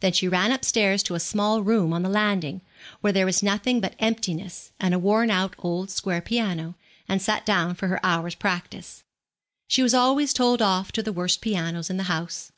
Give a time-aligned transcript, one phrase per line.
[0.00, 2.60] Then she ran upstairs to a small room on the landing,
[3.02, 6.74] where there was nothing but emptiness and a worn out old square piano,
[7.08, 9.04] and sat down for her hour's practice.
[9.68, 12.50] She was always told off to the worst pianos in the house.